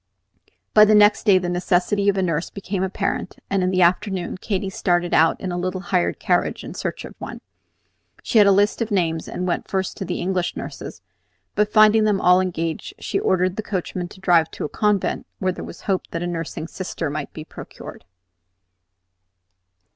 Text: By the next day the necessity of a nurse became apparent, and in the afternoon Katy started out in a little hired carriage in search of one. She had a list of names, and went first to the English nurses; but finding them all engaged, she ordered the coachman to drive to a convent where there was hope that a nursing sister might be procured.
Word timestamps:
By 0.73 0.83
the 0.85 0.95
next 0.95 1.27
day 1.27 1.37
the 1.37 1.47
necessity 1.47 2.09
of 2.09 2.17
a 2.17 2.23
nurse 2.23 2.49
became 2.49 2.81
apparent, 2.81 3.37
and 3.51 3.61
in 3.61 3.69
the 3.69 3.83
afternoon 3.83 4.35
Katy 4.39 4.71
started 4.71 5.13
out 5.13 5.39
in 5.39 5.51
a 5.51 5.59
little 5.59 5.79
hired 5.93 6.17
carriage 6.19 6.63
in 6.63 6.73
search 6.73 7.05
of 7.05 7.13
one. 7.19 7.39
She 8.23 8.39
had 8.39 8.47
a 8.47 8.51
list 8.51 8.81
of 8.81 8.89
names, 8.89 9.27
and 9.27 9.45
went 9.45 9.67
first 9.67 9.97
to 9.97 10.05
the 10.05 10.19
English 10.19 10.55
nurses; 10.57 11.03
but 11.53 11.71
finding 11.71 12.05
them 12.05 12.19
all 12.19 12.41
engaged, 12.41 12.95
she 12.97 13.19
ordered 13.19 13.57
the 13.57 13.61
coachman 13.61 14.07
to 14.07 14.19
drive 14.19 14.49
to 14.49 14.65
a 14.65 14.69
convent 14.69 15.27
where 15.37 15.51
there 15.51 15.63
was 15.63 15.81
hope 15.81 16.07
that 16.09 16.23
a 16.23 16.25
nursing 16.25 16.67
sister 16.67 17.11
might 17.11 17.31
be 17.31 17.45
procured. 17.45 18.03